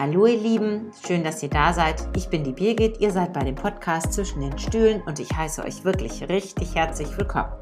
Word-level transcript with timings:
Hallo 0.00 0.26
ihr 0.26 0.38
Lieben, 0.38 0.92
schön, 1.04 1.24
dass 1.24 1.42
ihr 1.42 1.48
da 1.48 1.72
seid. 1.72 2.06
Ich 2.14 2.28
bin 2.28 2.44
die 2.44 2.52
Birgit, 2.52 3.00
ihr 3.00 3.10
seid 3.10 3.32
bei 3.32 3.42
dem 3.42 3.56
Podcast 3.56 4.12
zwischen 4.12 4.40
den 4.40 4.56
Stühlen 4.56 5.02
und 5.06 5.18
ich 5.18 5.36
heiße 5.36 5.64
euch 5.64 5.82
wirklich 5.82 6.28
richtig 6.28 6.76
herzlich 6.76 7.18
willkommen. 7.18 7.52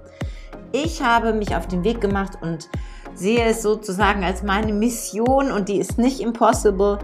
Ich 0.70 1.02
habe 1.02 1.32
mich 1.32 1.57
auf 1.57 1.66
den 1.66 1.82
Weg 1.82 2.02
gemacht 2.02 2.32
und 2.43 2.68
sehe 3.14 3.43
es 3.43 3.62
sozusagen 3.62 4.22
als 4.22 4.43
meine 4.43 4.75
Mission 4.75 5.50
und 5.50 5.70
die 5.70 5.79
ist 5.79 5.96
nicht 5.96 6.20
impossible, 6.20 6.98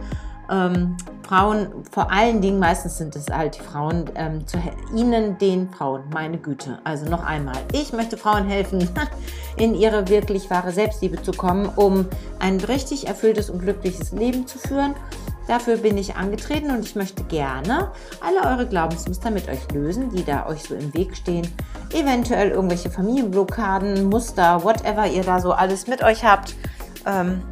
ähm, 0.50 0.98
Frauen, 1.26 1.68
vor 1.90 2.10
allen 2.10 2.42
Dingen, 2.42 2.58
meistens 2.58 2.98
sind 2.98 3.16
es 3.16 3.28
halt 3.30 3.56
Frauen, 3.56 4.10
ähm, 4.16 4.46
zu 4.46 4.58
ihnen, 4.94 5.38
den 5.38 5.70
Frauen, 5.70 6.02
meine 6.12 6.36
Güte. 6.36 6.78
Also 6.84 7.08
noch 7.08 7.24
einmal, 7.24 7.56
ich 7.72 7.94
möchte 7.94 8.18
Frauen 8.18 8.44
helfen, 8.44 8.86
in 9.56 9.74
ihre 9.74 10.08
wirklich 10.08 10.50
wahre 10.50 10.72
Selbstliebe 10.72 11.22
zu 11.22 11.32
kommen, 11.32 11.70
um 11.74 12.06
ein 12.38 12.60
richtig 12.60 13.06
erfülltes 13.06 13.48
und 13.48 13.60
glückliches 13.60 14.12
Leben 14.12 14.46
zu 14.46 14.58
führen. 14.58 14.94
Dafür 15.48 15.76
bin 15.76 15.98
ich 15.98 16.16
angetreten 16.16 16.70
und 16.70 16.84
ich 16.84 16.94
möchte 16.94 17.24
gerne 17.24 17.90
alle 18.20 18.48
eure 18.48 18.66
Glaubensmuster 18.66 19.30
mit 19.30 19.48
euch 19.48 19.70
lösen, 19.72 20.10
die 20.10 20.24
da 20.24 20.46
euch 20.46 20.62
so 20.62 20.74
im 20.74 20.94
Weg 20.94 21.16
stehen. 21.16 21.46
Eventuell 21.92 22.50
irgendwelche 22.50 22.90
Familienblockaden, 22.90 24.08
Muster, 24.08 24.62
whatever 24.64 25.06
ihr 25.06 25.24
da 25.24 25.40
so 25.40 25.52
alles 25.52 25.86
mit 25.86 26.02
euch 26.02 26.24
habt. 26.24 26.54
Ähm, 27.06 27.42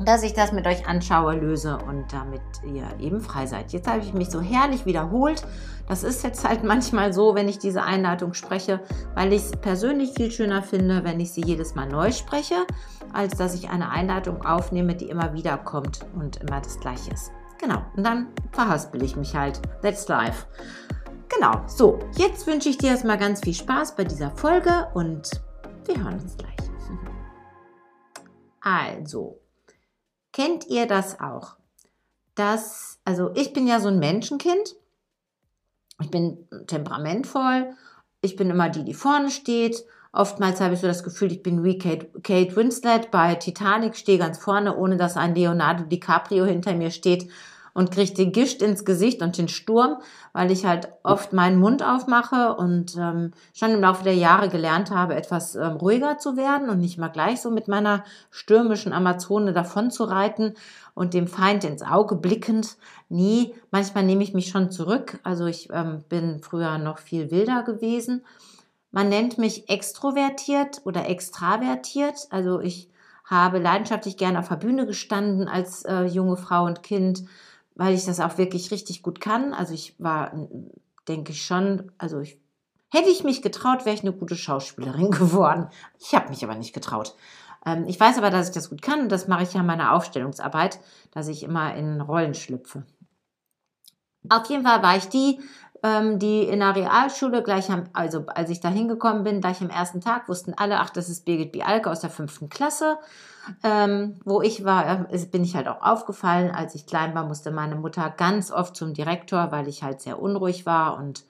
dass 0.00 0.22
ich 0.22 0.32
das 0.32 0.52
mit 0.52 0.66
euch 0.66 0.86
anschaue, 0.88 1.34
löse 1.34 1.78
und 1.78 2.12
damit 2.12 2.42
ihr 2.64 2.86
eben 2.98 3.20
frei 3.20 3.46
seid. 3.46 3.72
Jetzt 3.72 3.88
habe 3.88 4.00
ich 4.00 4.12
mich 4.12 4.30
so 4.30 4.40
herrlich 4.40 4.86
wiederholt. 4.86 5.46
Das 5.88 6.02
ist 6.02 6.24
jetzt 6.24 6.46
halt 6.46 6.64
manchmal 6.64 7.12
so, 7.12 7.34
wenn 7.34 7.48
ich 7.48 7.58
diese 7.58 7.82
Einleitung 7.82 8.34
spreche, 8.34 8.80
weil 9.14 9.32
ich 9.32 9.42
es 9.42 9.52
persönlich 9.52 10.12
viel 10.14 10.30
schöner 10.30 10.62
finde, 10.62 11.04
wenn 11.04 11.20
ich 11.20 11.32
sie 11.32 11.44
jedes 11.44 11.74
Mal 11.74 11.88
neu 11.88 12.10
spreche, 12.10 12.66
als 13.12 13.36
dass 13.36 13.54
ich 13.54 13.70
eine 13.70 13.90
Einleitung 13.90 14.44
aufnehme, 14.44 14.94
die 14.94 15.08
immer 15.08 15.32
wieder 15.34 15.56
kommt 15.58 16.00
und 16.16 16.38
immer 16.38 16.60
das 16.60 16.80
gleiche 16.80 17.12
ist. 17.12 17.30
Genau, 17.60 17.82
und 17.96 18.04
dann 18.04 18.28
verhaspel 18.52 19.02
ich 19.02 19.16
mich 19.16 19.34
halt. 19.34 19.60
That's 19.82 20.08
life. 20.08 20.46
Genau, 21.28 21.62
so, 21.66 21.98
jetzt 22.16 22.46
wünsche 22.46 22.68
ich 22.68 22.78
dir 22.78 22.90
erstmal 22.90 23.18
ganz 23.18 23.40
viel 23.40 23.54
Spaß 23.54 23.96
bei 23.96 24.04
dieser 24.04 24.30
Folge 24.32 24.88
und 24.94 25.30
wir 25.86 26.02
hören 26.02 26.20
uns 26.20 26.36
gleich. 26.36 26.50
Also, 28.66 29.43
Kennt 30.34 30.66
ihr 30.66 30.86
das 30.86 31.20
auch? 31.20 31.54
Dass, 32.34 32.98
also 33.04 33.30
ich 33.36 33.52
bin 33.52 33.68
ja 33.68 33.78
so 33.78 33.88
ein 33.88 34.00
Menschenkind. 34.00 34.74
Ich 36.02 36.10
bin 36.10 36.48
temperamentvoll. 36.66 37.72
Ich 38.20 38.34
bin 38.34 38.50
immer 38.50 38.68
die, 38.68 38.84
die 38.84 38.94
vorne 38.94 39.30
steht. 39.30 39.84
Oftmals 40.12 40.60
habe 40.60 40.74
ich 40.74 40.80
so 40.80 40.88
das 40.88 41.04
Gefühl, 41.04 41.30
ich 41.30 41.44
bin 41.44 41.62
wie 41.62 41.78
Kate, 41.78 42.06
Kate 42.22 42.56
Winslet 42.56 43.12
bei 43.12 43.36
Titanic, 43.36 43.96
stehe 43.96 44.18
ganz 44.18 44.38
vorne, 44.38 44.76
ohne 44.76 44.96
dass 44.96 45.16
ein 45.16 45.36
Leonardo 45.36 45.84
DiCaprio 45.84 46.44
hinter 46.44 46.74
mir 46.74 46.90
steht 46.90 47.30
und 47.74 47.90
kriege 47.90 48.14
den 48.14 48.32
Gischt 48.32 48.62
ins 48.62 48.84
Gesicht 48.84 49.20
und 49.20 49.36
den 49.36 49.48
Sturm, 49.48 49.98
weil 50.32 50.50
ich 50.50 50.64
halt 50.64 50.88
oft 51.02 51.32
meinen 51.32 51.58
Mund 51.58 51.82
aufmache 51.82 52.54
und 52.54 52.96
ähm, 52.96 53.32
schon 53.52 53.72
im 53.72 53.80
Laufe 53.80 54.04
der 54.04 54.14
Jahre 54.14 54.48
gelernt 54.48 54.90
habe, 54.90 55.16
etwas 55.16 55.56
ähm, 55.56 55.76
ruhiger 55.76 56.16
zu 56.18 56.36
werden 56.36 56.70
und 56.70 56.78
nicht 56.78 56.98
mal 56.98 57.08
gleich 57.08 57.40
so 57.40 57.50
mit 57.50 57.68
meiner 57.68 58.04
stürmischen 58.30 58.92
Amazone 58.92 59.52
davon 59.52 59.90
zu 59.90 60.04
reiten 60.04 60.54
und 60.94 61.12
dem 61.12 61.26
Feind 61.26 61.64
ins 61.64 61.82
Auge 61.82 62.14
blickend. 62.14 62.76
Nie, 63.08 63.54
manchmal 63.70 64.04
nehme 64.04 64.22
ich 64.22 64.32
mich 64.32 64.48
schon 64.48 64.70
zurück. 64.70 65.18
Also 65.24 65.46
ich 65.46 65.68
ähm, 65.72 66.04
bin 66.08 66.40
früher 66.40 66.78
noch 66.78 66.98
viel 66.98 67.30
wilder 67.32 67.64
gewesen. 67.64 68.24
Man 68.92 69.08
nennt 69.08 69.38
mich 69.38 69.68
extrovertiert 69.68 70.82
oder 70.84 71.08
extravertiert. 71.08 72.28
Also 72.30 72.60
ich 72.60 72.88
habe 73.24 73.58
leidenschaftlich 73.58 74.16
gerne 74.16 74.38
auf 74.38 74.48
der 74.48 74.56
Bühne 74.56 74.86
gestanden 74.86 75.48
als 75.48 75.84
äh, 75.84 76.04
junge 76.04 76.36
Frau 76.36 76.64
und 76.64 76.84
Kind 76.84 77.24
weil 77.74 77.94
ich 77.94 78.04
das 78.04 78.20
auch 78.20 78.38
wirklich 78.38 78.70
richtig 78.70 79.02
gut 79.02 79.20
kann. 79.20 79.52
Also 79.52 79.74
ich 79.74 79.94
war, 79.98 80.32
denke 81.08 81.32
ich 81.32 81.44
schon, 81.44 81.92
also 81.98 82.20
ich, 82.20 82.38
hätte 82.90 83.10
ich 83.10 83.24
mich 83.24 83.42
getraut, 83.42 83.84
wäre 83.84 83.94
ich 83.94 84.02
eine 84.02 84.12
gute 84.12 84.36
Schauspielerin 84.36 85.10
geworden. 85.10 85.68
Ich 85.98 86.14
habe 86.14 86.28
mich 86.28 86.44
aber 86.44 86.54
nicht 86.54 86.72
getraut. 86.72 87.14
Ähm, 87.66 87.84
ich 87.86 87.98
weiß 87.98 88.18
aber, 88.18 88.30
dass 88.30 88.48
ich 88.48 88.54
das 88.54 88.70
gut 88.70 88.82
kann 88.82 89.00
und 89.00 89.12
das 89.12 89.28
mache 89.28 89.42
ich 89.42 89.52
ja 89.52 89.60
in 89.60 89.66
meiner 89.66 89.92
Aufstellungsarbeit, 89.92 90.80
dass 91.12 91.28
ich 91.28 91.42
immer 91.42 91.74
in 91.74 92.00
Rollen 92.00 92.34
schlüpfe. 92.34 92.84
Auf 94.28 94.46
jeden 94.48 94.64
Fall 94.64 94.82
war 94.82 94.96
ich 94.96 95.08
die, 95.08 95.40
ähm, 95.84 96.18
die 96.18 96.44
in 96.44 96.60
der 96.60 96.74
Realschule 96.74 97.42
gleich 97.42 97.70
am, 97.70 97.84
also 97.92 98.24
als 98.26 98.48
ich 98.48 98.60
da 98.60 98.70
hingekommen 98.70 99.22
bin, 99.22 99.42
gleich 99.42 99.60
am 99.60 99.68
ersten 99.68 100.00
Tag 100.00 100.30
wussten 100.30 100.54
alle, 100.54 100.80
ach, 100.80 100.88
das 100.88 101.10
ist 101.10 101.26
Birgit 101.26 101.52
Bialke 101.52 101.90
aus 101.90 102.00
der 102.00 102.08
fünften 102.08 102.48
Klasse. 102.48 102.96
Ähm, 103.62 104.18
wo 104.24 104.40
ich 104.40 104.64
war, 104.64 105.06
äh, 105.12 105.26
bin 105.26 105.44
ich 105.44 105.54
halt 105.54 105.68
auch 105.68 105.82
aufgefallen. 105.82 106.50
Als 106.50 106.74
ich 106.74 106.86
klein 106.86 107.14
war, 107.14 107.26
musste 107.26 107.50
meine 107.50 107.74
Mutter 107.74 108.08
ganz 108.16 108.50
oft 108.50 108.74
zum 108.74 108.94
Direktor, 108.94 109.52
weil 109.52 109.68
ich 109.68 109.82
halt 109.82 110.00
sehr 110.00 110.18
unruhig 110.18 110.64
war 110.64 110.96
und 110.96 111.24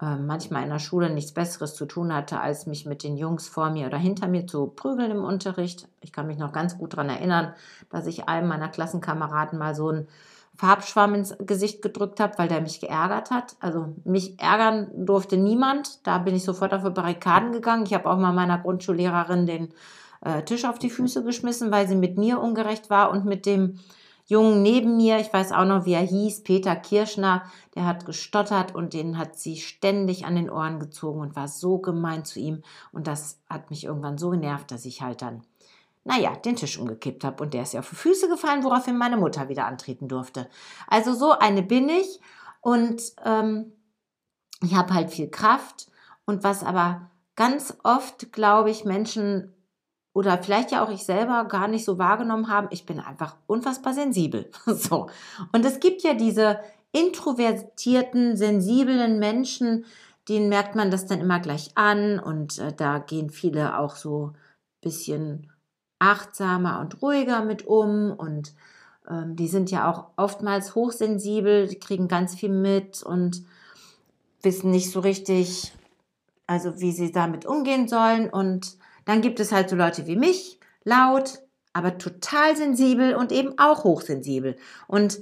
äh, 0.00 0.16
manchmal 0.16 0.64
in 0.64 0.70
der 0.70 0.80
Schule 0.80 1.08
nichts 1.10 1.30
Besseres 1.30 1.76
zu 1.76 1.86
tun 1.86 2.12
hatte, 2.12 2.40
als 2.40 2.66
mich 2.66 2.86
mit 2.86 3.04
den 3.04 3.16
Jungs 3.16 3.46
vor 3.46 3.70
mir 3.70 3.86
oder 3.86 3.98
hinter 3.98 4.26
mir 4.26 4.48
zu 4.48 4.66
prügeln 4.66 5.12
im 5.12 5.22
Unterricht. 5.22 5.86
Ich 6.00 6.12
kann 6.12 6.26
mich 6.26 6.38
noch 6.38 6.50
ganz 6.50 6.76
gut 6.78 6.94
daran 6.94 7.10
erinnern, 7.10 7.54
dass 7.90 8.08
ich 8.08 8.28
einem 8.28 8.48
meiner 8.48 8.68
Klassenkameraden 8.68 9.56
mal 9.56 9.76
so 9.76 9.90
ein 9.90 10.08
Farbschwamm 10.56 11.14
ins 11.14 11.34
Gesicht 11.38 11.82
gedrückt 11.82 12.20
habe, 12.20 12.38
weil 12.38 12.48
der 12.48 12.60
mich 12.60 12.80
geärgert 12.80 13.30
hat. 13.30 13.56
Also 13.60 13.94
mich 14.04 14.40
ärgern 14.40 14.88
durfte 14.94 15.36
niemand. 15.36 16.06
Da 16.06 16.18
bin 16.18 16.34
ich 16.34 16.44
sofort 16.44 16.72
auf 16.72 16.84
die 16.84 16.90
Barrikaden 16.90 17.52
gegangen. 17.52 17.86
Ich 17.86 17.94
habe 17.94 18.08
auch 18.08 18.18
mal 18.18 18.32
meiner 18.32 18.58
Grundschullehrerin 18.58 19.46
den 19.46 19.74
äh, 20.20 20.42
Tisch 20.42 20.64
auf 20.64 20.78
die 20.78 20.90
Füße 20.90 21.24
geschmissen, 21.24 21.70
weil 21.70 21.88
sie 21.88 21.96
mit 21.96 22.18
mir 22.18 22.40
ungerecht 22.40 22.88
war 22.90 23.10
und 23.10 23.24
mit 23.24 23.46
dem 23.46 23.80
Jungen 24.26 24.62
neben 24.62 24.96
mir, 24.96 25.18
ich 25.18 25.30
weiß 25.30 25.52
auch 25.52 25.66
noch, 25.66 25.84
wie 25.84 25.92
er 25.92 26.00
hieß, 26.00 26.44
Peter 26.44 26.76
Kirschner, 26.76 27.42
der 27.74 27.84
hat 27.84 28.06
gestottert 28.06 28.74
und 28.74 28.94
den 28.94 29.18
hat 29.18 29.36
sie 29.38 29.58
ständig 29.58 30.24
an 30.24 30.34
den 30.34 30.48
Ohren 30.48 30.80
gezogen 30.80 31.20
und 31.20 31.36
war 31.36 31.46
so 31.46 31.78
gemein 31.78 32.24
zu 32.24 32.40
ihm. 32.40 32.62
Und 32.90 33.06
das 33.06 33.42
hat 33.50 33.68
mich 33.68 33.84
irgendwann 33.84 34.16
so 34.16 34.30
genervt, 34.30 34.70
dass 34.70 34.86
ich 34.86 35.02
halt 35.02 35.20
dann 35.20 35.42
naja, 36.04 36.36
den 36.36 36.56
Tisch 36.56 36.78
umgekippt 36.78 37.24
habe 37.24 37.42
und 37.42 37.54
der 37.54 37.62
ist 37.62 37.72
ja 37.72 37.80
auf 37.80 37.88
die 37.88 37.96
Füße 37.96 38.28
gefallen, 38.28 38.62
woraufhin 38.62 38.96
meine 38.96 39.16
Mutter 39.16 39.48
wieder 39.48 39.66
antreten 39.66 40.06
durfte. 40.06 40.48
Also 40.86 41.14
so 41.14 41.32
eine 41.32 41.62
bin 41.62 41.88
ich 41.88 42.20
und 42.60 43.02
ähm, 43.24 43.72
ich 44.62 44.74
habe 44.74 44.94
halt 44.94 45.10
viel 45.10 45.30
Kraft 45.30 45.88
und 46.26 46.44
was 46.44 46.62
aber 46.62 47.10
ganz 47.36 47.76
oft, 47.82 48.32
glaube 48.32 48.70
ich, 48.70 48.84
Menschen 48.84 49.54
oder 50.12 50.38
vielleicht 50.38 50.70
ja 50.70 50.84
auch 50.84 50.90
ich 50.90 51.04
selber 51.04 51.44
gar 51.46 51.68
nicht 51.68 51.84
so 51.84 51.98
wahrgenommen 51.98 52.48
haben, 52.48 52.68
ich 52.70 52.86
bin 52.86 53.00
einfach 53.00 53.36
unfassbar 53.46 53.94
sensibel. 53.94 54.50
so. 54.66 55.08
Und 55.52 55.64
es 55.64 55.80
gibt 55.80 56.02
ja 56.02 56.14
diese 56.14 56.60
introvertierten, 56.92 58.36
sensiblen 58.36 59.18
Menschen, 59.18 59.84
denen 60.28 60.48
merkt 60.48 60.76
man 60.76 60.90
das 60.90 61.06
dann 61.06 61.20
immer 61.20 61.40
gleich 61.40 61.72
an 61.74 62.20
und 62.20 62.58
äh, 62.58 62.72
da 62.72 62.98
gehen 62.98 63.30
viele 63.30 63.78
auch 63.78 63.96
so 63.96 64.28
ein 64.28 64.36
bisschen 64.80 65.52
achtsamer 66.04 66.80
und 66.80 67.00
ruhiger 67.02 67.44
mit 67.44 67.66
um 67.66 68.12
und 68.12 68.52
ähm, 69.08 69.36
die 69.36 69.48
sind 69.48 69.70
ja 69.70 69.90
auch 69.90 70.08
oftmals 70.16 70.74
hochsensibel, 70.74 71.68
die 71.68 71.78
kriegen 71.78 72.08
ganz 72.08 72.34
viel 72.34 72.50
mit 72.50 73.02
und 73.02 73.44
wissen 74.42 74.70
nicht 74.70 74.90
so 74.90 75.00
richtig, 75.00 75.72
also 76.46 76.80
wie 76.80 76.92
sie 76.92 77.10
damit 77.12 77.46
umgehen 77.46 77.88
sollen. 77.88 78.28
Und 78.28 78.76
dann 79.04 79.22
gibt 79.22 79.40
es 79.40 79.52
halt 79.52 79.70
so 79.70 79.76
Leute 79.76 80.06
wie 80.06 80.16
mich, 80.16 80.60
laut, 80.84 81.40
aber 81.72 81.98
total 81.98 82.56
sensibel 82.56 83.14
und 83.14 83.32
eben 83.32 83.58
auch 83.58 83.84
hochsensibel. 83.84 84.56
Und 84.86 85.20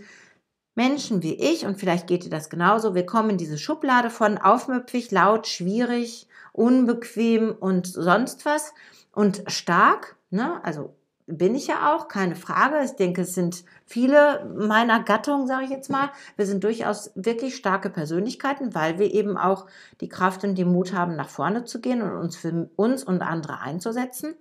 Menschen 0.75 1.23
wie 1.23 1.35
ich, 1.35 1.67
und 1.67 1.79
vielleicht 1.79 2.07
geht 2.07 2.25
dir 2.25 2.31
das 2.31 2.51
genauso, 2.51 2.95
wir 2.95 3.07
kommen 3.07 3.31
in 3.31 3.39
diese 3.39 3.59
Schublade 3.59 4.11
von 4.11 4.39
aufmüpfig, 4.39 5.11
laut, 5.11 5.47
schwierig, 5.47 6.27
unbequem 6.53 7.55
und 7.59 7.87
sonst 7.87 8.45
was 8.45 8.73
und 9.13 9.43
stark. 9.47 10.17
Ne? 10.33 10.65
Also 10.65 10.97
bin 11.27 11.55
ich 11.55 11.69
ja 11.69 11.95
auch, 11.95 12.09
keine 12.09 12.35
Frage. 12.35 12.85
Ich 12.85 12.93
denke, 12.93 13.23
es 13.23 13.35
sind 13.35 13.65
viele 13.87 14.45
meiner 14.57 15.03
Gattung, 15.03 15.47
sage 15.47 15.65
ich 15.65 15.71
jetzt 15.71 15.91
mal. 15.91 16.11
Wir 16.37 16.47
sind 16.47 16.65
durchaus 16.65 17.13
wirklich 17.15 17.55
starke 17.55 17.91
Persönlichkeiten, 17.91 18.75
weil 18.75 18.99
wir 18.99 19.13
eben 19.13 19.37
auch 19.37 19.67
die 20.01 20.09
Kraft 20.09 20.43
und 20.43 20.57
den 20.57 20.73
Mut 20.73 20.93
haben, 20.93 21.15
nach 21.15 21.29
vorne 21.29 21.65
zu 21.65 21.81
gehen 21.81 22.03
und 22.03 22.13
uns 22.13 22.37
für 22.37 22.71
uns 22.77 23.05
und 23.05 23.23
andere 23.23 23.61
einzusetzen. 23.61 24.35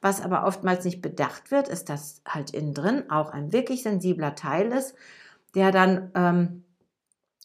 Was 0.00 0.20
aber 0.20 0.44
oftmals 0.44 0.84
nicht 0.84 1.02
bedacht 1.02 1.50
wird, 1.50 1.68
ist, 1.68 1.88
dass 1.88 2.22
halt 2.26 2.50
innen 2.50 2.72
drin 2.72 3.10
auch 3.10 3.30
ein 3.30 3.52
wirklich 3.52 3.82
sensibler 3.82 4.36
Teil 4.36 4.70
ist, 4.70 4.94
der 5.56 5.72
dann, 5.72 6.12
ähm, 6.14 6.64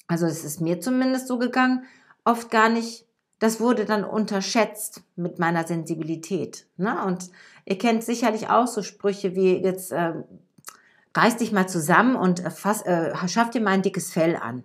also 0.08 0.28
es 0.28 0.44
ist 0.44 0.62
mir 0.62 0.80
zumindest 0.80 1.28
so 1.28 1.40
gegangen, 1.40 1.86
oft 2.26 2.52
gar 2.52 2.70
nicht 2.70 3.08
das 3.40 3.60
wurde 3.60 3.86
dann 3.86 4.04
unterschätzt 4.04 5.02
mit 5.16 5.40
meiner 5.40 5.66
Sensibilität. 5.66 6.66
Ne? 6.78 7.04
Und 7.06 7.30
ihr 7.66 7.78
kennt 7.78 8.04
sicherlich 8.04 8.50
auch 8.50 8.68
so 8.68 8.82
Sprüche 8.84 9.36
wie 9.36 9.58
jetzt 9.58 9.92
äh, 9.92 10.14
reiß 11.16 11.38
dich 11.38 11.52
mal 11.52 11.68
zusammen 11.68 12.16
und 12.16 12.44
äh, 12.44 12.50
fass, 12.50 12.82
äh, 12.84 13.14
schaff 13.28 13.50
dir 13.50 13.62
mal 13.62 13.72
ein 13.72 13.82
dickes 13.82 14.12
Fell 14.12 14.36
an. 14.36 14.64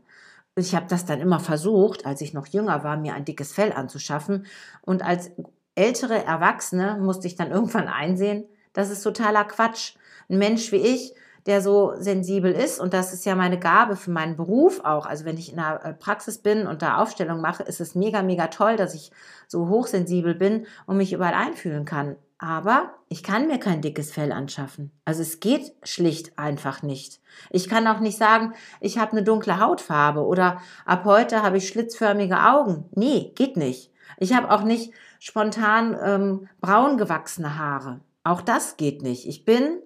Ich 0.57 0.75
habe 0.75 0.87
das 0.89 1.05
dann 1.05 1.21
immer 1.21 1.41
versucht, 1.41 2.05
als 2.05 2.21
ich 2.21 2.35
noch 2.35 2.47
jünger 2.47 2.83
war, 2.83 2.97
mir 2.97 3.15
ein 3.15 3.25
dickes 3.25 3.53
Fell 3.53 3.73
anzuschaffen. 3.73 4.47
Und 4.83 5.03
als 5.03 5.31
ältere 5.75 6.25
Erwachsene 6.25 6.99
musste 7.01 7.27
ich 7.27 7.37
dann 7.37 7.51
irgendwann 7.53 7.89
einsehen, 7.89 8.45
das 8.73 8.91
ist 8.91 9.03
totaler 9.03 9.45
Quatsch. 9.45 9.95
Ein 10.29 10.39
Mensch 10.39 10.73
wie 10.73 10.77
ich, 10.77 11.15
der 11.49 11.63
so 11.63 11.95
sensibel 11.97 12.53
ist. 12.53 12.79
Und 12.79 12.93
das 12.93 13.15
ist 13.15 13.25
ja 13.25 13.35
meine 13.35 13.59
Gabe 13.59 13.97
für 13.97 14.11
meinen 14.11 14.37
Beruf 14.37 14.85
auch. 14.85 15.07
Also 15.07 15.25
wenn 15.25 15.39
ich 15.39 15.51
in 15.51 15.57
der 15.57 15.81
äh, 15.83 15.95
Praxis 15.95 16.39
bin 16.39 16.67
und 16.67 16.83
da 16.83 16.99
Aufstellung 16.99 17.41
mache, 17.41 17.63
ist 17.63 17.81
es 17.81 17.95
mega, 17.95 18.23
mega 18.23 18.49
toll, 18.49 18.77
dass 18.77 18.95
ich 18.95 19.11
so 19.47 19.69
hochsensibel 19.69 20.35
bin 20.35 20.67
und 20.87 20.99
mich 20.99 21.15
überall 21.15 21.33
einfühlen 21.33 21.87
kann. 21.87 22.17
Aber 22.37 22.91
ich 23.09 23.23
kann 23.23 23.49
mir 23.49 23.59
kein 23.59 23.81
dickes 23.81 24.13
Fell 24.13 24.31
anschaffen. 24.31 24.93
Also 25.07 25.23
es 25.23 25.41
geht 25.41 25.73
schlicht 25.83 26.39
einfach 26.39 26.83
nicht. 26.83 27.21
Ich 27.51 27.69
kann 27.69 27.87
auch 27.87 27.99
nicht 27.99 28.19
sagen, 28.19 28.53
ich 28.81 28.99
habe 28.99 29.13
eine 29.13 29.23
dunkle 29.23 29.59
Hautfarbe 29.59 30.25
oder 30.25 30.61
ab 30.85 31.05
heute 31.05 31.43
habe 31.43 31.57
ich 31.57 31.67
schlitzförmige 31.67 32.45
Augen. 32.45 32.85
Nee, 32.95 33.33
geht 33.35 33.57
nicht. 33.57 33.91
Ich 34.19 34.35
habe 34.35 34.51
auch 34.53 34.63
nicht 34.63 34.93
spontan 35.19 35.97
ähm, 36.01 36.49
braun 36.61 36.99
gewachsene 36.99 37.59
Haare. 37.59 38.01
Auch 38.23 38.43
das 38.43 38.77
geht 38.77 39.03
nicht. 39.03 39.27
Ich 39.27 39.47
bin 39.47 39.81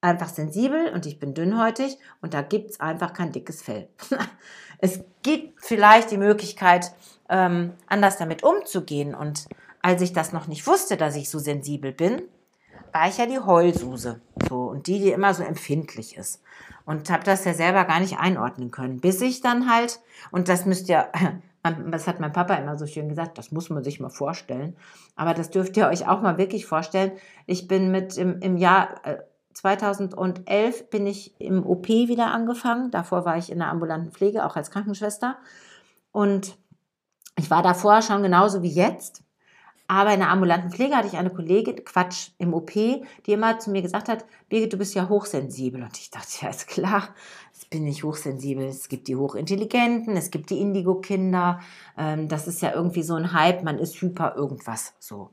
einfach 0.00 0.28
sensibel 0.28 0.90
und 0.92 1.06
ich 1.06 1.18
bin 1.18 1.34
dünnhäutig 1.34 1.98
und 2.22 2.34
da 2.34 2.42
gibt 2.42 2.70
es 2.70 2.80
einfach 2.80 3.12
kein 3.12 3.32
dickes 3.32 3.62
Fell. 3.62 3.88
es 4.78 5.00
gibt 5.22 5.64
vielleicht 5.64 6.10
die 6.10 6.18
Möglichkeit, 6.18 6.92
ähm, 7.28 7.72
anders 7.86 8.16
damit 8.16 8.42
umzugehen 8.42 9.14
und 9.14 9.46
als 9.82 10.02
ich 10.02 10.12
das 10.12 10.32
noch 10.32 10.46
nicht 10.46 10.66
wusste, 10.66 10.96
dass 10.96 11.16
ich 11.16 11.30
so 11.30 11.38
sensibel 11.38 11.92
bin, 11.92 12.22
war 12.92 13.08
ich 13.08 13.18
ja 13.18 13.26
die 13.26 13.38
Heulsuse. 13.38 14.20
So, 14.48 14.62
und 14.62 14.86
die, 14.86 14.98
die 14.98 15.12
immer 15.12 15.34
so 15.34 15.42
empfindlich 15.42 16.16
ist. 16.16 16.42
Und 16.84 17.10
habe 17.10 17.24
das 17.24 17.44
ja 17.44 17.54
selber 17.54 17.84
gar 17.84 18.00
nicht 18.00 18.18
einordnen 18.18 18.70
können. 18.70 19.00
Bis 19.00 19.20
ich 19.20 19.40
dann 19.40 19.70
halt, 19.70 20.00
und 20.30 20.48
das 20.48 20.64
müsst 20.64 20.88
ihr, 20.88 21.08
das 21.90 22.06
hat 22.06 22.18
mein 22.18 22.32
Papa 22.32 22.54
immer 22.54 22.78
so 22.78 22.86
schön 22.86 23.08
gesagt, 23.08 23.38
das 23.38 23.52
muss 23.52 23.70
man 23.70 23.84
sich 23.84 24.00
mal 24.00 24.10
vorstellen. 24.10 24.76
Aber 25.16 25.34
das 25.34 25.50
dürft 25.50 25.76
ihr 25.76 25.86
euch 25.86 26.08
auch 26.08 26.22
mal 26.22 26.38
wirklich 26.38 26.66
vorstellen. 26.66 27.12
Ich 27.46 27.68
bin 27.68 27.90
mit 27.90 28.16
im, 28.16 28.40
im 28.40 28.56
Jahr 28.56 29.00
2011 29.58 30.80
äh, 30.80 30.84
bin 30.84 31.06
ich 31.06 31.38
im 31.40 31.66
OP 31.66 31.88
wieder 31.88 32.28
angefangen. 32.28 32.90
Davor 32.90 33.24
war 33.24 33.36
ich 33.36 33.50
in 33.50 33.58
der 33.58 33.68
ambulanten 33.68 34.12
Pflege, 34.12 34.46
auch 34.46 34.56
als 34.56 34.70
Krankenschwester. 34.70 35.36
Und 36.12 36.56
ich 37.36 37.50
war 37.50 37.62
davor 37.62 38.02
schon 38.02 38.22
genauso 38.22 38.62
wie 38.62 38.70
jetzt. 38.70 39.24
Aber 39.88 40.12
in 40.12 40.20
der 40.20 40.28
ambulanten 40.28 40.70
Pflege 40.70 40.94
hatte 40.94 41.08
ich 41.08 41.16
eine 41.16 41.30
Kollegin, 41.30 41.82
Quatsch, 41.84 42.30
im 42.36 42.52
OP, 42.52 42.72
die 42.72 43.32
immer 43.32 43.58
zu 43.58 43.70
mir 43.70 43.80
gesagt 43.80 44.08
hat, 44.08 44.26
Birgit, 44.50 44.74
du 44.74 44.76
bist 44.76 44.94
ja 44.94 45.08
hochsensibel. 45.08 45.82
Und 45.82 45.96
ich 45.96 46.10
dachte, 46.10 46.28
ja, 46.42 46.50
ist 46.50 46.68
klar, 46.68 47.08
ich 47.58 47.70
bin 47.70 47.84
nicht 47.84 48.04
hochsensibel. 48.04 48.66
Es 48.66 48.88
gibt 48.88 49.08
die 49.08 49.16
Hochintelligenten, 49.16 50.16
es 50.16 50.30
gibt 50.30 50.50
die 50.50 50.60
Indigo-Kinder. 50.60 51.60
Ähm, 51.96 52.28
das 52.28 52.46
ist 52.46 52.60
ja 52.60 52.74
irgendwie 52.74 53.02
so 53.02 53.14
ein 53.14 53.32
Hype, 53.32 53.64
man 53.64 53.78
ist 53.78 54.00
hyper 54.00 54.36
irgendwas 54.36 54.94
so. 54.98 55.30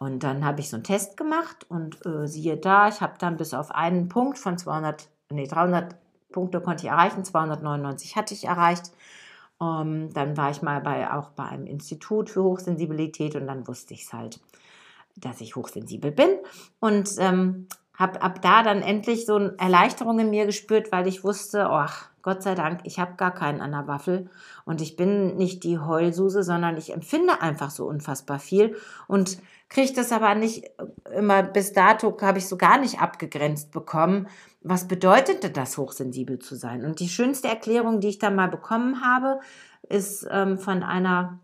Und 0.00 0.22
dann 0.22 0.46
habe 0.46 0.60
ich 0.60 0.70
so 0.70 0.76
einen 0.76 0.82
Test 0.82 1.18
gemacht 1.18 1.66
und 1.68 2.06
äh, 2.06 2.26
siehe 2.26 2.56
da, 2.56 2.88
ich 2.88 3.02
habe 3.02 3.18
dann 3.18 3.36
bis 3.36 3.52
auf 3.52 3.70
einen 3.70 4.08
Punkt 4.08 4.38
von 4.38 4.56
200, 4.56 5.10
nee, 5.30 5.46
300 5.46 5.94
Punkte 6.32 6.62
konnte 6.62 6.84
ich 6.86 6.90
erreichen, 6.90 7.22
299 7.22 8.16
hatte 8.16 8.32
ich 8.32 8.44
erreicht. 8.44 8.92
Ähm, 9.60 10.10
dann 10.14 10.38
war 10.38 10.50
ich 10.50 10.62
mal 10.62 10.80
bei, 10.80 11.12
auch 11.12 11.28
bei 11.32 11.44
einem 11.44 11.66
Institut 11.66 12.30
für 12.30 12.42
Hochsensibilität 12.42 13.36
und 13.36 13.46
dann 13.46 13.68
wusste 13.68 13.92
ich 13.92 14.04
es 14.04 14.14
halt, 14.14 14.40
dass 15.16 15.42
ich 15.42 15.54
hochsensibel 15.54 16.12
bin. 16.12 16.30
Und 16.78 17.10
ähm, 17.18 17.68
habe 17.92 18.22
ab 18.22 18.40
da 18.40 18.62
dann 18.62 18.80
endlich 18.80 19.26
so 19.26 19.34
eine 19.34 19.54
Erleichterung 19.58 20.18
in 20.18 20.30
mir 20.30 20.46
gespürt, 20.46 20.92
weil 20.92 21.08
ich 21.08 21.24
wusste, 21.24 21.68
ach, 21.68 22.08
Gott 22.22 22.42
sei 22.42 22.54
Dank, 22.54 22.80
ich 22.84 22.98
habe 22.98 23.16
gar 23.16 23.32
keinen 23.32 23.60
an 23.60 23.72
der 23.72 23.86
Waffel 23.86 24.28
und 24.64 24.80
ich 24.80 24.96
bin 24.96 25.36
nicht 25.36 25.64
die 25.64 25.78
Heulsuse, 25.78 26.42
sondern 26.42 26.76
ich 26.76 26.92
empfinde 26.92 27.40
einfach 27.40 27.70
so 27.70 27.86
unfassbar 27.86 28.38
viel 28.38 28.76
und 29.08 29.38
kriege 29.68 29.92
das 29.92 30.12
aber 30.12 30.34
nicht 30.34 30.64
immer 31.14 31.42
bis 31.42 31.72
dato, 31.72 32.16
habe 32.20 32.38
ich 32.38 32.48
so 32.48 32.56
gar 32.56 32.78
nicht 32.78 33.00
abgegrenzt 33.00 33.70
bekommen. 33.70 34.28
Was 34.62 34.88
bedeutete 34.88 35.50
das, 35.50 35.78
hochsensibel 35.78 36.38
zu 36.38 36.56
sein? 36.56 36.84
Und 36.84 37.00
die 37.00 37.08
schönste 37.08 37.48
Erklärung, 37.48 38.00
die 38.00 38.08
ich 38.08 38.18
da 38.18 38.30
mal 38.30 38.48
bekommen 38.48 39.02
habe, 39.02 39.40
ist 39.88 40.26
ähm, 40.30 40.58
von 40.58 40.82
einer 40.82 41.38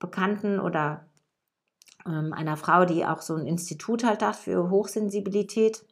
Bekannten 0.00 0.58
oder 0.58 1.04
ähm, 2.06 2.32
einer 2.32 2.56
Frau, 2.56 2.84
die 2.84 3.04
auch 3.04 3.20
so 3.20 3.34
ein 3.34 3.46
Institut 3.46 4.04
halt 4.04 4.22
hat 4.22 4.36
für 4.36 4.70
Hochsensibilität, 4.70 5.84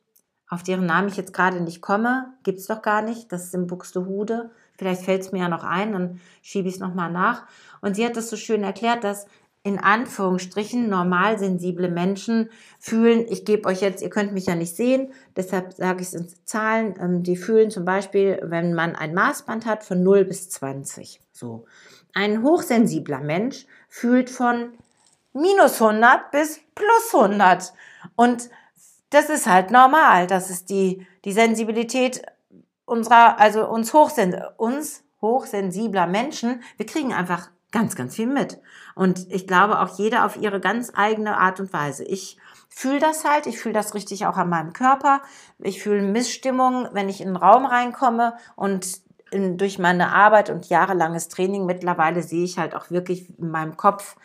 auf 0.48 0.62
deren 0.62 0.86
Namen 0.86 1.08
ich 1.08 1.16
jetzt 1.16 1.34
gerade 1.34 1.60
nicht 1.60 1.82
komme, 1.82 2.32
gibt 2.42 2.58
es 2.58 2.66
doch 2.66 2.82
gar 2.82 3.02
nicht. 3.02 3.30
Das 3.32 3.44
ist 3.44 3.54
in 3.54 3.66
Buxtehude. 3.66 4.50
Vielleicht 4.78 5.02
fällt 5.02 5.22
es 5.22 5.32
mir 5.32 5.40
ja 5.40 5.48
noch 5.48 5.64
ein, 5.64 5.92
dann 5.92 6.20
schiebe 6.40 6.68
ich 6.68 6.74
es 6.74 6.80
nochmal 6.80 7.10
nach. 7.10 7.46
Und 7.80 7.96
sie 7.96 8.04
hat 8.06 8.16
das 8.16 8.30
so 8.30 8.36
schön 8.36 8.64
erklärt, 8.64 9.04
dass 9.04 9.26
in 9.64 9.78
Anführungsstrichen 9.78 10.88
normal 10.88 11.38
sensible 11.38 11.90
Menschen 11.90 12.48
fühlen, 12.78 13.26
ich 13.28 13.44
gebe 13.44 13.68
euch 13.68 13.82
jetzt, 13.82 14.02
ihr 14.02 14.08
könnt 14.08 14.32
mich 14.32 14.46
ja 14.46 14.54
nicht 14.54 14.74
sehen, 14.74 15.12
deshalb 15.36 15.74
sage 15.74 16.00
ich 16.00 16.08
es 16.08 16.14
in 16.14 16.28
Zahlen, 16.44 16.94
ähm, 16.98 17.22
die 17.22 17.36
fühlen 17.36 17.70
zum 17.70 17.84
Beispiel, 17.84 18.38
wenn 18.42 18.72
man 18.72 18.96
ein 18.96 19.12
Maßband 19.14 19.66
hat 19.66 19.84
von 19.84 20.02
0 20.02 20.24
bis 20.24 20.48
20. 20.48 21.20
So. 21.32 21.66
Ein 22.14 22.42
hochsensibler 22.42 23.20
Mensch 23.20 23.66
fühlt 23.88 24.30
von 24.30 24.70
minus 25.34 25.82
100 25.82 26.30
bis 26.30 26.60
plus 26.74 27.14
100. 27.14 27.72
Und 28.16 28.48
das 29.10 29.31
ist 29.31 29.46
halt 29.46 29.70
normal. 29.70 30.26
Das 30.26 30.50
ist 30.50 30.70
die, 30.70 31.06
die 31.25 31.32
Sensibilität 31.32 32.22
unserer, 32.84 33.38
also 33.38 33.69
uns, 33.69 33.93
hochsen 33.93 34.37
uns 34.56 35.05
hochsensibler 35.20 36.06
Menschen. 36.06 36.62
Wir 36.76 36.87
kriegen 36.87 37.12
einfach 37.12 37.50
ganz, 37.72 37.96
ganz 37.96 38.16
viel 38.16 38.26
mit. 38.26 38.60
Und 38.94 39.26
ich 39.31 39.46
glaube 39.46 39.81
auch 39.81 39.99
jeder 39.99 40.25
auf 40.25 40.37
ihre 40.37 40.60
ganz 40.60 40.93
eigene 40.94 41.38
Art 41.38 41.60
und 41.60 41.72
Weise. 41.72 42.05
Ich 42.05 42.38
fühle 42.69 42.99
das 42.99 43.25
halt, 43.25 43.46
ich 43.46 43.58
fühle 43.58 43.75
das 43.75 43.94
richtig 43.94 44.26
auch 44.26 44.37
an 44.37 44.49
meinem 44.49 44.72
Körper. 44.72 45.22
Ich 45.58 45.82
fühle 45.82 46.02
Missstimmung, 46.02 46.88
wenn 46.93 47.08
ich 47.08 47.20
in 47.20 47.28
einen 47.28 47.37
Raum 47.37 47.66
reinkomme 47.66 48.34
und 48.56 48.87
in, 49.31 49.58
durch 49.58 49.78
meine 49.78 50.12
Arbeit 50.12 50.49
und 50.49 50.69
jahrelanges 50.69 51.28
Training 51.28 51.66
mittlerweile 51.66 52.22
sehe 52.22 52.44
ich 52.44 52.58
halt 52.58 52.75
auch 52.75 52.90
wirklich 52.90 53.38
in 53.38 53.50
meinem 53.50 53.76
Kopf 53.76 54.16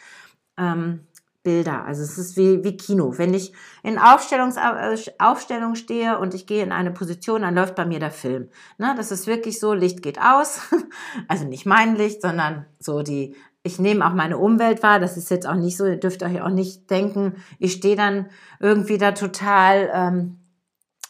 ähm, 0.57 1.07
Bilder. 1.44 1.86
Also 1.86 2.01
es 2.01 2.18
ist 2.18 2.38
wie, 2.38 2.63
wie 2.63 2.78
Kino. 2.78 3.18
Wenn 3.18 3.34
ich 3.34 3.54
in 3.84 4.00
Aufstellungs, 4.00 4.56
äh, 4.57 5.12
Aufstellung 5.19 5.75
stehe 5.75 6.18
und 6.18 6.34
ich 6.34 6.48
gehe 6.48 6.63
in 6.63 6.72
eine 6.72 6.92
Position, 6.92 7.42
dann 7.42 7.56
läuft 7.56 7.75
bei 7.75 7.86
mir 7.86 8.00
der 8.00 8.12
Film. 8.12 8.50
Ne, 8.78 8.94
das 8.98 9.12
ist 9.12 9.28
wirklich 9.28 9.60
so, 9.60 9.74
Licht 9.74 10.01
geht 10.01 10.19
aus. 10.19 10.62
Also 11.28 11.45
nicht 11.45 11.66
mein 11.66 11.95
Licht, 11.95 12.22
sondern 12.22 12.66
so 12.80 13.01
die, 13.01 13.36
ich 13.62 13.80
nehme 13.80 14.06
auch 14.06 14.13
meine 14.13 14.38
Umwelt 14.38 14.84
wahr. 14.84 15.00
Das 15.00 15.18
ist 15.18 15.30
jetzt 15.30 15.48
auch 15.48 15.56
nicht 15.56 15.78
so, 15.78 15.86
ihr 15.86 16.00
dürft 16.00 16.24
euch 16.24 16.42
auch 16.42 16.50
nicht 16.50 16.90
denken, 16.90 17.35
ich 17.59 17.73
stehe 17.73 17.95
dann 17.95 18.28
irgendwie 18.59 18.97
da 18.97 19.12
total 19.12 19.90
ähm, 19.94 20.40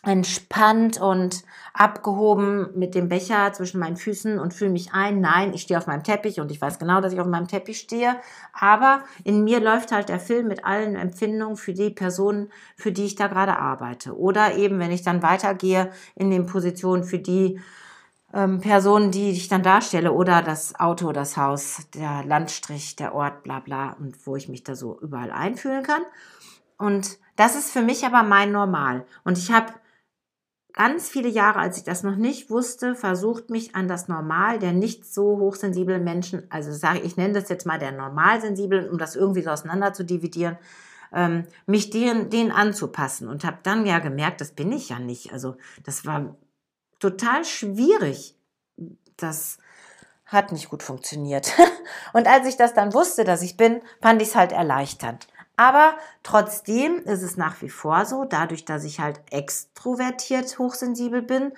entspannt 0.03 1.00
und 1.00 1.43
abgehoben 1.74 2.67
mit 2.75 2.93
dem 2.93 3.07
Becher 3.07 3.51
zwischen 3.53 3.79
meinen 3.79 3.95
Füßen 3.95 4.38
und 4.38 4.53
fühle 4.53 4.69
mich 4.69 4.93
ein. 4.93 5.22
Nein, 5.22 5.53
ich 5.53 5.63
stehe 5.63 5.77
auf 5.77 5.88
meinem 5.88 6.03
Teppich 6.03 6.39
und 6.39 6.51
ich 6.51 6.62
weiß 6.62 6.77
genau, 6.77 7.00
dass 7.00 7.13
ich 7.13 7.22
auf 7.22 7.27
meinem 7.27 7.48
Teppich 7.48 7.79
stehe. 7.79 8.17
Aber 8.53 9.03
in 9.24 9.43
mir 9.43 9.62
läuft 9.62 9.91
halt 9.91 10.10
der 10.10 10.19
Film 10.19 10.50
mit 10.50 10.65
allen 10.65 10.95
Empfindungen 10.95 11.55
für 11.55 11.74
die 11.74 11.89
Personen, 11.89 12.51
für 12.75 12.91
die 12.91 13.05
ich 13.05 13.15
da 13.15 13.27
gerade 13.27 13.57
arbeite. 13.57 14.17
Oder 14.17 14.55
eben, 14.55 14.77
wenn 14.77 14.91
ich 14.91 15.03
dann 15.03 15.24
weitergehe 15.24 15.89
in 16.15 16.29
den 16.29 16.45
Positionen 16.45 17.05
für 17.05 17.19
die 17.19 17.60
ähm, 18.33 18.60
Personen, 18.60 19.12
die 19.12 19.31
ich 19.31 19.48
dann 19.48 19.63
darstelle. 19.63 20.12
Oder 20.12 20.41
das 20.41 20.77
Auto, 20.79 21.13
das 21.13 21.38
Haus, 21.38 21.88
der 21.95 22.25
Landstrich, 22.25 22.98
der 22.98 23.15
Ort, 23.15 23.43
bla 23.43 23.62
bla. 23.62 23.95
Und 24.00 24.27
wo 24.27 24.36
ich 24.36 24.50
mich 24.50 24.65
da 24.65 24.75
so 24.75 25.00
überall 25.00 25.31
einfühlen 25.31 25.83
kann. 25.83 26.01
Und 26.77 27.17
das 27.38 27.55
ist 27.55 27.72
für 27.72 27.81
mich 27.81 28.05
aber 28.05 28.24
mein 28.24 28.51
Normal. 28.51 29.05
Und 29.24 29.38
ich 29.38 29.51
habe 29.51 29.74
ganz 30.74 31.10
viele 31.10 31.30
Jahre, 31.30 31.60
als 31.60 31.77
ich 31.77 31.84
das 31.84 32.03
noch 32.03 32.15
nicht 32.15 32.50
wusste, 32.50 32.96
versucht 32.96 33.50
mich 33.50 33.75
an 33.75 33.88
das 33.88 34.08
Normal 34.08 34.60
der 34.60 34.74
nicht 34.74 35.06
so 35.06 35.38
hochsensiblen 35.38 36.03
Menschen, 36.03 36.44
also 36.50 36.72
sage 36.72 37.00
ich 37.00 37.15
nenne 37.15 37.34
das 37.34 37.50
jetzt 37.50 37.65
mal 37.65 37.80
der 37.80 37.92
Normalsensiblen, 37.92 38.89
um 38.89 38.98
das 38.98 39.15
irgendwie 39.15 39.44
so 39.44 39.51
auseinander 39.51 39.94
zu 39.94 40.03
dividieren, 40.03 40.58
ähm, 41.13 41.46
mich 41.68 41.92
denen, 41.92 42.30
denen 42.30 42.51
anzupassen 42.51 43.27
und 43.27 43.44
habe 43.44 43.60
dann 43.63 43.86
ja 43.86 44.00
gemerkt, 44.00 44.42
das 44.42 44.51
bin 44.51 44.72
ich 44.72 44.89
ja 44.89 45.00
nicht. 45.00 45.32
Also 45.32 45.56
das 45.84 46.06
war 46.06 46.36
total 47.00 47.46
schwierig. 47.46 48.36
Das 49.18 49.60
hat 50.25 50.51
nicht 50.51 50.70
gut 50.70 50.82
funktioniert. 50.82 51.51
und 52.13 52.27
als 52.27 52.48
ich 52.48 52.58
das 52.58 52.74
dann 52.74 52.94
wusste, 52.94 53.24
dass 53.24 53.44
ich 53.44 53.58
bin, 53.58 53.82
fand 54.01 54.22
ich 54.22 54.30
es 54.30 54.36
halt 54.36 54.51
erleichternd. 54.51 55.27
Aber 55.55 55.93
trotzdem 56.24 56.98
ist 57.05 57.22
es 57.22 57.38
nach 57.38 57.62
wie 57.62 57.69
vor 57.69 58.05
so, 58.05 58.25
dadurch, 58.25 58.65
dass 58.65 58.83
ich 58.83 59.00
halt 59.00 59.22
extrovertiert 59.31 60.57
hochsensibel 60.57 61.22
bin, 61.22 61.53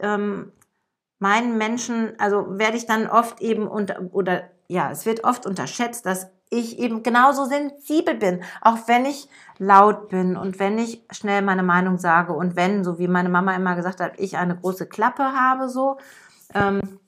ähm, 0.00 0.52
meinen 1.20 1.58
Menschen, 1.58 2.18
also 2.18 2.58
werde 2.58 2.76
ich 2.76 2.86
dann 2.86 3.06
oft 3.06 3.40
eben 3.40 3.68
unter, 3.68 4.00
oder 4.12 4.50
ja, 4.68 4.90
es 4.90 5.06
wird 5.06 5.24
oft 5.24 5.46
unterschätzt, 5.46 6.06
dass 6.06 6.28
ich 6.48 6.78
eben 6.78 7.02
genauso 7.02 7.44
sensibel 7.44 8.14
bin, 8.14 8.42
auch 8.60 8.78
wenn 8.86 9.04
ich 9.04 9.28
laut 9.58 10.08
bin 10.08 10.36
und 10.36 10.58
wenn 10.58 10.78
ich 10.78 11.04
schnell 11.12 11.42
meine 11.42 11.62
Meinung 11.62 11.98
sage 11.98 12.32
und 12.32 12.56
wenn, 12.56 12.82
so 12.82 12.98
wie 12.98 13.06
meine 13.06 13.28
Mama 13.28 13.54
immer 13.54 13.76
gesagt 13.76 14.00
hat, 14.00 14.18
ich 14.18 14.36
eine 14.36 14.56
große 14.56 14.86
Klappe 14.86 15.22
habe, 15.22 15.68
so, 15.68 15.98
ähm, 16.54 16.99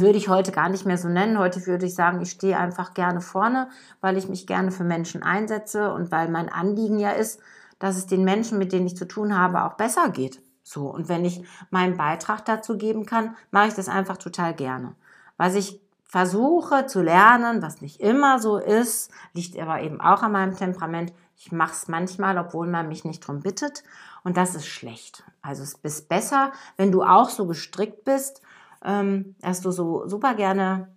würde 0.00 0.18
ich 0.18 0.28
heute 0.28 0.52
gar 0.52 0.68
nicht 0.68 0.86
mehr 0.86 0.98
so 0.98 1.08
nennen. 1.08 1.38
Heute 1.38 1.66
würde 1.66 1.86
ich 1.86 1.94
sagen, 1.94 2.20
ich 2.20 2.30
stehe 2.30 2.58
einfach 2.58 2.94
gerne 2.94 3.20
vorne, 3.20 3.68
weil 4.00 4.16
ich 4.16 4.28
mich 4.28 4.46
gerne 4.46 4.70
für 4.70 4.84
Menschen 4.84 5.22
einsetze 5.22 5.92
und 5.92 6.10
weil 6.10 6.28
mein 6.28 6.48
Anliegen 6.48 6.98
ja 6.98 7.10
ist, 7.10 7.40
dass 7.78 7.96
es 7.96 8.06
den 8.06 8.24
Menschen, 8.24 8.58
mit 8.58 8.72
denen 8.72 8.86
ich 8.86 8.96
zu 8.96 9.06
tun 9.06 9.36
habe, 9.36 9.64
auch 9.64 9.74
besser 9.74 10.08
geht. 10.10 10.40
So, 10.62 10.86
und 10.86 11.08
wenn 11.08 11.24
ich 11.24 11.44
meinen 11.70 11.96
Beitrag 11.96 12.44
dazu 12.44 12.78
geben 12.78 13.04
kann, 13.04 13.36
mache 13.50 13.68
ich 13.68 13.74
das 13.74 13.88
einfach 13.88 14.16
total 14.16 14.54
gerne. 14.54 14.94
Was 15.36 15.54
ich 15.54 15.80
versuche 16.04 16.86
zu 16.86 17.02
lernen, 17.02 17.60
was 17.60 17.80
nicht 17.80 18.00
immer 18.00 18.38
so 18.38 18.56
ist, 18.56 19.10
liegt 19.32 19.58
aber 19.58 19.82
eben 19.82 20.00
auch 20.00 20.22
an 20.22 20.32
meinem 20.32 20.56
Temperament. 20.56 21.12
Ich 21.36 21.52
mache 21.52 21.72
es 21.72 21.88
manchmal, 21.88 22.38
obwohl 22.38 22.68
man 22.68 22.88
mich 22.88 23.04
nicht 23.04 23.26
drum 23.26 23.40
bittet. 23.40 23.82
Und 24.22 24.36
das 24.36 24.54
ist 24.54 24.66
schlecht. 24.66 25.24
Also 25.42 25.62
es 25.62 25.74
ist 25.74 26.08
besser, 26.08 26.52
wenn 26.76 26.92
du 26.92 27.02
auch 27.02 27.28
so 27.28 27.46
gestrickt 27.46 28.04
bist, 28.04 28.40
dass 28.84 29.60
du 29.62 29.70
so 29.70 30.06
super 30.06 30.34
gerne 30.34 30.94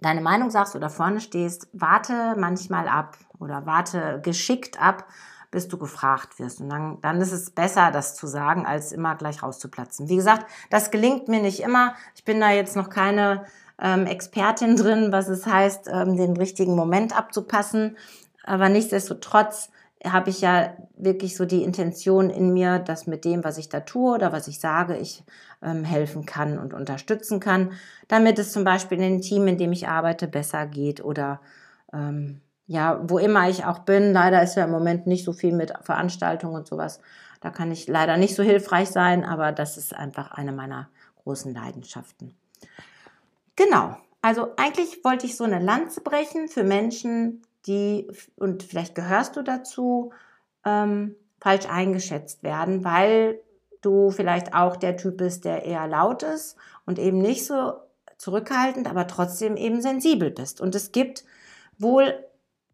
deine 0.00 0.20
Meinung 0.20 0.50
sagst 0.50 0.76
oder 0.76 0.90
vorne 0.90 1.20
stehst. 1.20 1.68
Warte 1.72 2.34
manchmal 2.38 2.88
ab 2.88 3.16
oder 3.38 3.66
warte 3.66 4.20
geschickt 4.22 4.80
ab, 4.80 5.06
bis 5.50 5.68
du 5.68 5.78
gefragt 5.78 6.38
wirst. 6.38 6.60
Und 6.60 6.68
dann, 6.68 7.00
dann 7.00 7.20
ist 7.20 7.32
es 7.32 7.50
besser, 7.50 7.90
das 7.90 8.14
zu 8.14 8.26
sagen, 8.26 8.66
als 8.66 8.92
immer 8.92 9.14
gleich 9.14 9.42
rauszuplatzen. 9.42 10.08
Wie 10.08 10.16
gesagt, 10.16 10.46
das 10.70 10.90
gelingt 10.90 11.28
mir 11.28 11.40
nicht 11.40 11.60
immer. 11.60 11.94
Ich 12.14 12.24
bin 12.24 12.40
da 12.40 12.50
jetzt 12.50 12.76
noch 12.76 12.90
keine 12.90 13.46
ähm, 13.80 14.06
Expertin 14.06 14.76
drin, 14.76 15.10
was 15.10 15.28
es 15.28 15.46
heißt, 15.46 15.88
ähm, 15.90 16.16
den 16.16 16.36
richtigen 16.36 16.74
Moment 16.74 17.16
abzupassen. 17.16 17.96
Aber 18.44 18.68
nichtsdestotrotz 18.68 19.70
habe 20.04 20.30
ich 20.30 20.40
ja 20.40 20.74
wirklich 20.96 21.36
so 21.36 21.44
die 21.44 21.62
Intention 21.62 22.30
in 22.30 22.52
mir, 22.52 22.78
dass 22.78 23.06
mit 23.06 23.24
dem, 23.24 23.44
was 23.44 23.58
ich 23.58 23.68
da 23.68 23.80
tue 23.80 24.14
oder 24.14 24.32
was 24.32 24.48
ich 24.48 24.60
sage, 24.60 24.96
ich 24.96 25.24
ähm, 25.62 25.84
helfen 25.84 26.26
kann 26.26 26.58
und 26.58 26.74
unterstützen 26.74 27.40
kann, 27.40 27.72
damit 28.08 28.38
es 28.38 28.52
zum 28.52 28.64
Beispiel 28.64 28.98
in 28.98 29.14
dem 29.14 29.20
Team, 29.20 29.46
in 29.46 29.58
dem 29.58 29.72
ich 29.72 29.88
arbeite, 29.88 30.28
besser 30.28 30.66
geht 30.66 31.04
oder 31.04 31.40
ähm, 31.92 32.40
ja, 32.66 33.00
wo 33.04 33.18
immer 33.18 33.48
ich 33.48 33.64
auch 33.64 33.80
bin. 33.80 34.12
Leider 34.12 34.42
ist 34.42 34.56
ja 34.56 34.64
im 34.64 34.70
Moment 34.70 35.06
nicht 35.06 35.24
so 35.24 35.32
viel 35.32 35.54
mit 35.54 35.72
Veranstaltungen 35.82 36.54
und 36.54 36.66
sowas. 36.66 37.00
Da 37.40 37.50
kann 37.50 37.70
ich 37.70 37.88
leider 37.88 38.16
nicht 38.16 38.34
so 38.34 38.42
hilfreich 38.42 38.88
sein, 38.88 39.24
aber 39.24 39.52
das 39.52 39.76
ist 39.76 39.94
einfach 39.94 40.30
eine 40.32 40.52
meiner 40.52 40.88
großen 41.22 41.52
Leidenschaften. 41.52 42.34
Genau. 43.56 43.96
Also 44.22 44.52
eigentlich 44.56 45.04
wollte 45.04 45.26
ich 45.26 45.36
so 45.36 45.44
eine 45.44 45.58
Lanze 45.58 46.00
brechen 46.00 46.48
für 46.48 46.64
Menschen, 46.64 47.42
die, 47.66 48.08
und 48.36 48.62
vielleicht 48.62 48.94
gehörst 48.94 49.36
du 49.36 49.42
dazu, 49.42 50.12
ähm, 50.64 51.16
falsch 51.40 51.66
eingeschätzt 51.68 52.42
werden, 52.42 52.84
weil 52.84 53.40
du 53.82 54.10
vielleicht 54.10 54.54
auch 54.54 54.76
der 54.76 54.96
Typ 54.96 55.18
bist, 55.18 55.44
der 55.44 55.64
eher 55.64 55.86
laut 55.86 56.22
ist 56.22 56.56
und 56.86 56.98
eben 56.98 57.18
nicht 57.18 57.46
so 57.46 57.74
zurückhaltend, 58.16 58.88
aber 58.88 59.06
trotzdem 59.06 59.56
eben 59.56 59.82
sensibel 59.82 60.30
bist. 60.30 60.60
Und 60.60 60.74
es 60.74 60.92
gibt 60.92 61.24
wohl, 61.78 62.24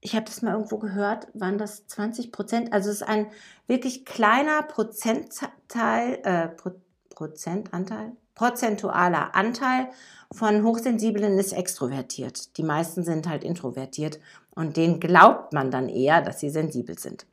ich 0.00 0.14
habe 0.14 0.26
das 0.26 0.42
mal 0.42 0.52
irgendwo 0.52 0.78
gehört, 0.78 1.26
waren 1.34 1.58
das 1.58 1.86
20 1.88 2.30
Prozent, 2.30 2.72
also 2.72 2.90
es 2.90 2.96
ist 2.96 3.08
ein 3.08 3.26
wirklich 3.66 4.04
kleiner 4.04 4.62
Prozentteil, 4.62 6.20
äh, 6.22 6.48
Pro 6.48 6.70
Prozentanteil, 7.10 8.12
prozentualer 8.40 9.34
Anteil 9.34 9.90
von 10.32 10.64
Hochsensiblen 10.64 11.38
ist 11.38 11.52
extrovertiert. 11.52 12.56
Die 12.56 12.62
meisten 12.62 13.04
sind 13.04 13.28
halt 13.28 13.44
introvertiert 13.44 14.18
und 14.54 14.78
denen 14.78 14.98
glaubt 14.98 15.52
man 15.52 15.70
dann 15.70 15.90
eher, 15.90 16.22
dass 16.22 16.40
sie 16.40 16.48
sensibel 16.48 16.98
sind. 16.98 17.26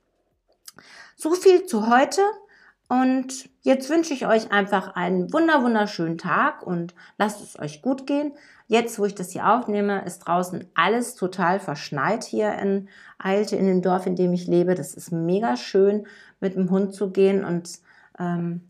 So 1.16 1.32
viel 1.32 1.66
zu 1.66 1.88
heute. 1.88 2.20
Und 2.90 3.50
jetzt 3.62 3.90
wünsche 3.90 4.14
ich 4.14 4.28
euch 4.28 4.52
einfach 4.52 4.96
einen 4.96 5.32
wunder 5.32 5.64
wunderschönen 5.64 6.18
Tag 6.18 6.68
und 6.68 6.94
lasst 7.18 7.42
es 7.42 7.58
euch 7.58 7.82
gut 7.82 8.06
gehen. 8.06 8.34
Jetzt, 8.68 9.00
wo 9.00 9.06
ich 9.06 9.16
das 9.16 9.32
hier 9.32 9.48
aufnehme, 9.48 10.04
ist 10.04 10.20
draußen 10.20 10.66
alles 10.76 11.16
total 11.16 11.62
verschneit 11.62 12.26
hier 12.26 12.54
in 12.56 12.90
Eilte, 13.18 13.56
in 13.56 13.66
dem 13.66 13.82
Dorf, 13.82 14.08
in 14.08 14.18
dem 14.18 14.34
ich 14.34 14.46
lebe. 14.46 14.76
Das 14.76 14.94
ist 14.94 15.14
mega 15.14 15.56
schön, 15.56 16.06
mit 16.42 16.56
dem 16.56 16.70
Hund 16.70 16.94
zu 16.94 17.12
gehen 17.12 17.46
und 17.46 17.80
ähm, 18.20 18.62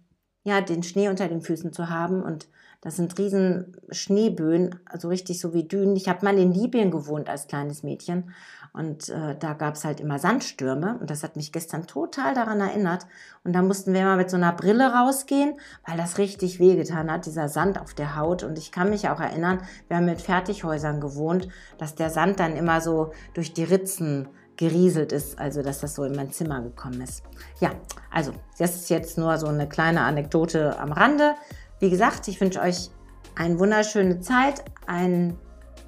ja, 0.48 0.62
den 0.62 0.82
Schnee 0.82 1.10
unter 1.10 1.28
den 1.28 1.42
Füßen 1.42 1.74
zu 1.74 1.90
haben 1.90 2.24
und 2.24 2.48
das 2.80 2.96
sind 2.96 3.18
riesen 3.18 3.76
Schneeböen, 3.90 4.80
also 4.86 5.10
richtig 5.10 5.42
so 5.42 5.54
wie 5.54 5.68
Dünen. 5.68 5.98
Ich 5.98 6.08
habe 6.08 6.24
mal 6.24 6.38
in 6.38 6.54
Libyen 6.54 6.90
gewohnt 6.90 7.28
als 7.28 7.48
kleines 7.48 7.84
Mädchen 7.84 8.32
und 8.72 9.10
äh, 9.10 9.36
da 9.38 9.54
gab 9.56 9.74
es 9.74 9.84
halt 9.84 10.00
immer 10.00 10.20
Sandstürme 10.20 10.98
und 11.02 11.10
das 11.10 11.24
hat 11.24 11.36
mich 11.36 11.52
gestern 11.52 11.86
total 11.86 12.34
daran 12.34 12.62
erinnert. 12.62 13.08
Und 13.44 13.54
da 13.54 13.62
mussten 13.62 13.94
wir 13.94 14.02
immer 14.02 14.16
mit 14.16 14.30
so 14.30 14.38
einer 14.38 14.54
Brille 14.54 14.94
rausgehen, 14.94 15.60
weil 15.86 15.98
das 15.98 16.18
richtig 16.18 16.62
wehgetan 16.62 17.12
hat, 17.12 17.26
dieser 17.26 17.50
Sand 17.50 17.82
auf 17.82 17.94
der 17.94 18.16
Haut. 18.16 18.44
Und 18.44 18.58
ich 18.58 18.72
kann 18.72 18.90
mich 18.90 19.10
auch 19.10 19.20
erinnern, 19.20 19.60
wir 19.90 19.98
haben 19.98 20.06
mit 20.06 20.22
Fertighäusern 20.22 21.02
gewohnt, 21.02 21.50
dass 21.78 21.96
der 21.96 22.10
Sand 22.10 22.40
dann 22.40 22.56
immer 22.56 22.80
so 22.80 23.12
durch 23.34 23.54
die 23.54 23.66
Ritzen 23.66 24.30
gerieselt 24.58 25.12
ist, 25.12 25.40
also 25.40 25.62
dass 25.62 25.80
das 25.80 25.96
so 25.96 26.04
in 26.04 26.16
mein 26.16 26.32
Zimmer 26.32 26.62
gekommen 26.62 27.02
ist. 27.02 27.24
Ja, 27.60 27.72
also 28.12 28.34
das 28.58 28.76
ist 28.76 28.90
jetzt 28.90 29.18
nur 29.18 29.38
so 29.38 29.48
eine 29.48 29.70
kleine 29.70 30.02
Anekdote 30.02 30.78
am 30.80 30.92
Rande. 30.92 31.36
Wie 31.80 31.90
gesagt, 31.90 32.28
ich 32.28 32.42
wünsche 32.42 32.60
euch 32.60 32.90
eine 33.36 33.60
wunderschöne 33.60 34.20
Zeit, 34.20 34.64
ein, 34.88 35.38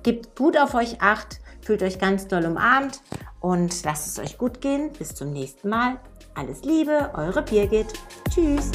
gebt 0.03 0.35
gut 0.35 0.57
auf 0.57 0.75
euch 0.75 1.01
acht, 1.01 1.39
fühlt 1.61 1.83
euch 1.83 1.99
ganz 1.99 2.27
doll 2.27 2.45
umarmt 2.45 3.01
und 3.39 3.83
lasst 3.83 4.07
es 4.07 4.19
euch 4.19 4.38
gut 4.38 4.61
gehen. 4.61 4.91
Bis 4.97 5.15
zum 5.15 5.31
nächsten 5.31 5.69
Mal. 5.69 5.99
Alles 6.35 6.63
Liebe, 6.63 7.11
eure 7.15 7.41
Birgit. 7.41 7.88
Tschüss. 8.29 8.71